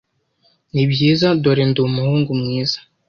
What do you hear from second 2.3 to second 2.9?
mwiza